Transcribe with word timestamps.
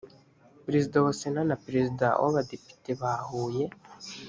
perezida 0.65 0.97
wa 1.05 1.13
sena 1.19 1.41
na 1.49 1.55
perezida 1.65 2.05
wabadepite 2.21 2.89
bahuye. 3.01 3.65